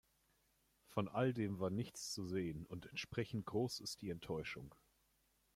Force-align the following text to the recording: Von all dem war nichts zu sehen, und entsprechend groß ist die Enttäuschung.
Von 0.87 1.07
all 1.09 1.31
dem 1.31 1.59
war 1.59 1.69
nichts 1.69 2.11
zu 2.11 2.25
sehen, 2.25 2.65
und 2.65 2.87
entsprechend 2.87 3.45
groß 3.45 3.79
ist 3.81 4.01
die 4.01 4.09
Enttäuschung. 4.09 4.73